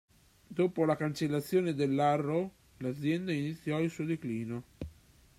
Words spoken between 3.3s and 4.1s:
iniziò il suo